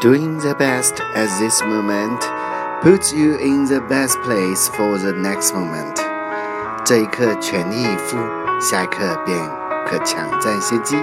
[0.00, 2.22] Doing the best at this moment
[2.82, 5.96] puts you in the best place for the next moment。
[6.84, 8.16] 这一刻全力以赴，
[8.60, 9.36] 下一刻便
[9.84, 10.96] 可抢占先机。